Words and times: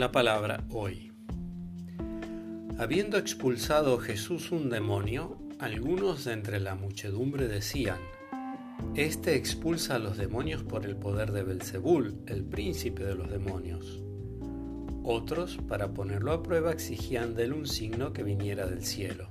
La 0.00 0.10
palabra 0.10 0.64
hoy. 0.70 1.12
Habiendo 2.78 3.18
expulsado 3.18 3.98
Jesús 3.98 4.50
un 4.50 4.70
demonio, 4.70 5.36
algunos 5.58 6.24
de 6.24 6.32
entre 6.32 6.58
la 6.58 6.74
muchedumbre 6.74 7.48
decían: 7.48 7.98
Este 8.94 9.36
expulsa 9.36 9.96
a 9.96 9.98
los 9.98 10.16
demonios 10.16 10.62
por 10.62 10.86
el 10.86 10.96
poder 10.96 11.32
de 11.32 11.42
Belzebul, 11.42 12.16
el 12.28 12.44
príncipe 12.44 13.04
de 13.04 13.14
los 13.14 13.28
demonios. 13.28 14.02
Otros, 15.04 15.58
para 15.68 15.92
ponerlo 15.92 16.32
a 16.32 16.42
prueba, 16.42 16.72
exigían 16.72 17.34
de 17.34 17.44
él 17.44 17.52
un 17.52 17.66
signo 17.66 18.14
que 18.14 18.22
viniera 18.22 18.66
del 18.66 18.82
cielo. 18.82 19.28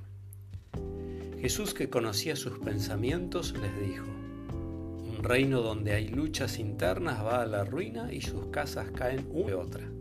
Jesús, 1.40 1.74
que 1.74 1.90
conocía 1.90 2.36
sus 2.36 2.60
pensamientos, 2.60 3.56
les 3.60 3.88
dijo: 3.88 4.06
Un 4.06 5.24
reino 5.24 5.62
donde 5.62 5.94
hay 5.94 6.06
luchas 6.06 6.60
internas 6.60 7.24
va 7.24 7.42
a 7.42 7.46
la 7.46 7.64
ruina 7.64 8.12
y 8.12 8.20
sus 8.20 8.46
casas 8.52 8.92
caen 8.92 9.26
una 9.32 9.46
de 9.48 9.54
otra. 9.54 9.99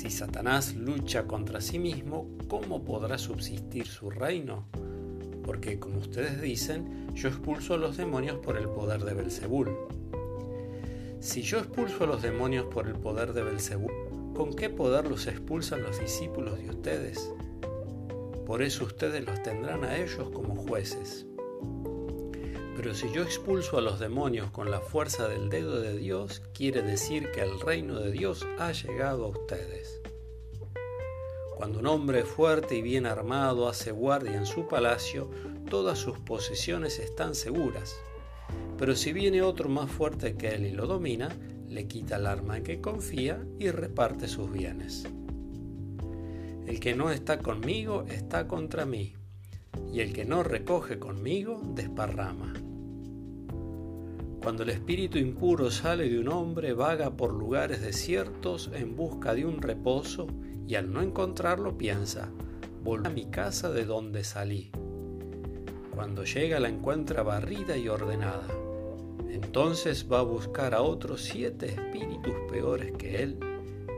Si 0.00 0.08
Satanás 0.08 0.74
lucha 0.76 1.26
contra 1.26 1.60
sí 1.60 1.78
mismo, 1.78 2.26
¿cómo 2.48 2.82
podrá 2.82 3.18
subsistir 3.18 3.86
su 3.86 4.08
reino? 4.08 4.64
Porque, 5.44 5.78
como 5.78 5.98
ustedes 5.98 6.40
dicen, 6.40 7.14
yo 7.14 7.28
expulso 7.28 7.74
a 7.74 7.76
los 7.76 7.98
demonios 7.98 8.38
por 8.38 8.56
el 8.56 8.66
poder 8.66 9.04
de 9.04 9.12
Belzebul. 9.12 9.76
Si 11.20 11.42
yo 11.42 11.58
expulso 11.58 12.04
a 12.04 12.06
los 12.06 12.22
demonios 12.22 12.64
por 12.72 12.86
el 12.88 12.94
poder 12.94 13.34
de 13.34 13.42
Belzebul, 13.42 13.92
¿con 14.34 14.56
qué 14.56 14.70
poder 14.70 15.06
los 15.06 15.26
expulsan 15.26 15.82
los 15.82 16.00
discípulos 16.00 16.58
de 16.58 16.70
ustedes? 16.70 17.30
Por 18.46 18.62
eso 18.62 18.86
ustedes 18.86 19.26
los 19.26 19.42
tendrán 19.42 19.84
a 19.84 19.98
ellos 19.98 20.30
como 20.30 20.56
jueces. 20.56 21.26
Pero 22.82 22.94
si 22.94 23.12
yo 23.12 23.22
expulso 23.22 23.76
a 23.76 23.82
los 23.82 23.98
demonios 23.98 24.50
con 24.52 24.70
la 24.70 24.80
fuerza 24.80 25.28
del 25.28 25.50
dedo 25.50 25.82
de 25.82 25.98
Dios, 25.98 26.40
quiere 26.54 26.80
decir 26.80 27.30
que 27.30 27.42
el 27.42 27.60
reino 27.60 28.00
de 28.00 28.10
Dios 28.10 28.46
ha 28.58 28.72
llegado 28.72 29.26
a 29.26 29.28
ustedes. 29.28 30.00
Cuando 31.58 31.80
un 31.80 31.86
hombre 31.86 32.24
fuerte 32.24 32.76
y 32.76 32.80
bien 32.80 33.04
armado 33.04 33.68
hace 33.68 33.92
guardia 33.92 34.32
en 34.32 34.46
su 34.46 34.66
palacio, 34.66 35.30
todas 35.68 35.98
sus 35.98 36.20
posesiones 36.20 36.98
están 37.00 37.34
seguras. 37.34 37.94
Pero 38.78 38.96
si 38.96 39.12
viene 39.12 39.42
otro 39.42 39.68
más 39.68 39.90
fuerte 39.90 40.36
que 40.36 40.54
él 40.54 40.64
y 40.64 40.70
lo 40.70 40.86
domina, 40.86 41.28
le 41.68 41.86
quita 41.86 42.16
el 42.16 42.26
arma 42.26 42.56
en 42.56 42.62
que 42.62 42.80
confía 42.80 43.44
y 43.58 43.68
reparte 43.70 44.26
sus 44.26 44.50
bienes. 44.50 45.06
El 46.66 46.80
que 46.80 46.94
no 46.94 47.10
está 47.10 47.40
conmigo 47.40 48.06
está 48.08 48.48
contra 48.48 48.86
mí, 48.86 49.16
y 49.92 50.00
el 50.00 50.14
que 50.14 50.24
no 50.24 50.42
recoge 50.42 50.98
conmigo 50.98 51.60
desparrama. 51.74 52.54
Cuando 54.42 54.62
el 54.62 54.70
espíritu 54.70 55.18
impuro 55.18 55.70
sale 55.70 56.08
de 56.08 56.18
un 56.18 56.28
hombre, 56.28 56.72
vaga 56.72 57.10
por 57.10 57.34
lugares 57.34 57.82
desiertos 57.82 58.70
en 58.72 58.96
busca 58.96 59.34
de 59.34 59.44
un 59.44 59.60
reposo 59.60 60.28
y 60.66 60.76
al 60.76 60.90
no 60.90 61.02
encontrarlo 61.02 61.76
piensa, 61.76 62.30
volveré 62.82 63.10
a 63.10 63.14
mi 63.14 63.26
casa 63.26 63.70
de 63.70 63.84
donde 63.84 64.24
salí. 64.24 64.70
Cuando 65.94 66.24
llega 66.24 66.58
la 66.58 66.70
encuentra 66.70 67.22
barrida 67.22 67.76
y 67.76 67.88
ordenada. 67.88 68.46
Entonces 69.28 70.06
va 70.10 70.20
a 70.20 70.22
buscar 70.22 70.74
a 70.74 70.80
otros 70.80 71.20
siete 71.20 71.66
espíritus 71.66 72.34
peores 72.50 72.92
que 72.92 73.22
él, 73.22 73.38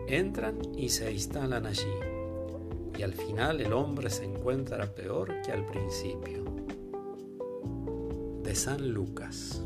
entran 0.09 0.59
y 0.77 0.89
se 0.89 1.13
instalan 1.13 1.67
allí. 1.67 1.95
Y 2.99 3.03
al 3.03 3.13
final 3.13 3.61
el 3.61 3.73
hombre 3.73 4.11
se 4.11 4.25
encuentra 4.25 4.93
peor 4.93 5.41
que 5.43 5.53
al 5.53 5.65
principio. 5.67 6.45
De 8.43 8.55
San 8.57 8.93
Lucas. 8.93 9.63